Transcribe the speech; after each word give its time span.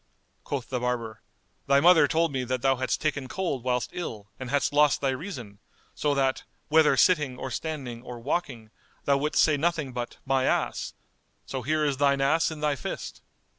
Quoth 0.43 0.69
the 0.69 0.79
barber, 0.79 1.21
"Thy 1.67 1.79
mother 1.79 2.07
told 2.07 2.31
me 2.31 2.43
that 2.45 2.63
thou 2.63 2.77
hadst 2.77 2.99
taken 2.99 3.27
cold 3.27 3.63
whilst 3.63 3.91
ill, 3.93 4.31
and 4.39 4.49
hadst 4.49 4.73
lost 4.73 4.99
thy 4.99 5.11
reason, 5.11 5.59
so 5.93 6.15
that, 6.15 6.41
whether 6.69 6.97
sitting 6.97 7.37
or 7.37 7.51
standing 7.51 8.01
or 8.01 8.19
walking, 8.19 8.71
thou 9.05 9.17
wouldst 9.17 9.43
say 9.43 9.57
nothing 9.57 9.93
but 9.93 10.17
My 10.25 10.45
ass! 10.45 10.95
So 11.45 11.61
here 11.61 11.85
is 11.85 11.97
thine 11.97 12.19
ass 12.19 12.49
in 12.49 12.61
thy 12.61 12.75
fist." 12.75 13.21